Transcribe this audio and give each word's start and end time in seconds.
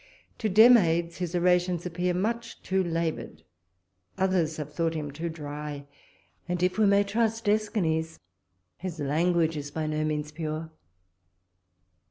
To 0.39 0.49
Demades, 0.49 1.17
his 1.17 1.35
orations 1.35 1.85
appear 1.85 2.13
too 2.13 2.19
much 2.19 2.57
laboured; 2.71 3.43
others 4.17 4.57
have 4.57 4.73
thought 4.73 4.95
him 4.95 5.11
too 5.11 5.29
dry; 5.29 5.85
and, 6.49 6.63
if 6.63 6.79
we 6.79 6.87
may 6.87 7.03
trust 7.03 7.45
Æschines, 7.45 8.17
his 8.77 8.99
language 8.99 9.55
is 9.55 9.69
by 9.69 9.85
no 9.85 10.03
means 10.03 10.31
pure. 10.31 10.71